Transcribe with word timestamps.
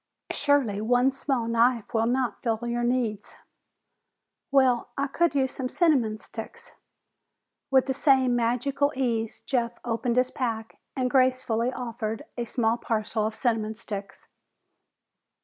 "Surely 0.31 0.81
one 0.81 1.11
small 1.11 1.47
knife 1.47 1.93
will 1.93 2.07
not 2.07 2.41
fill 2.41 2.57
your 2.63 2.83
needs?" 2.83 3.35
"Well, 4.49 4.89
I 4.97 5.05
could 5.05 5.35
use 5.35 5.51
some 5.53 5.69
cinnamon 5.69 6.17
sticks." 6.17 6.71
With 7.69 7.85
the 7.85 7.93
same 7.93 8.35
magical 8.35 8.91
ease, 8.95 9.43
Jeff 9.43 9.73
opened 9.85 10.17
his 10.17 10.31
pack 10.31 10.79
and 10.95 11.07
gracefully 11.07 11.71
offered 11.71 12.23
a 12.35 12.45
small 12.45 12.77
parcel 12.77 13.27
of 13.27 13.35
cinnamon 13.35 13.75
sticks. 13.75 14.27